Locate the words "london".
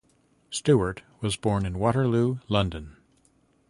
2.49-2.95